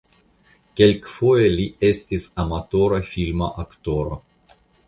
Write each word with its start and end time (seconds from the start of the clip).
Kelkfoje 0.79 1.51
li 1.59 1.67
estis 1.91 2.27
amatora 2.45 3.01
filma 3.13 3.55
aktoro. 3.67 4.19